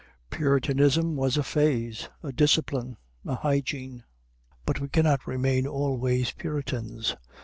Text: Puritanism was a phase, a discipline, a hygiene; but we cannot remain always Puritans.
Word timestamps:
Puritanism 0.31 1.15
was 1.15 1.37
a 1.37 1.43
phase, 1.43 2.09
a 2.23 2.31
discipline, 2.31 2.97
a 3.23 3.35
hygiene; 3.35 4.03
but 4.65 4.79
we 4.79 4.89
cannot 4.89 5.27
remain 5.27 5.67
always 5.67 6.31
Puritans. 6.31 7.15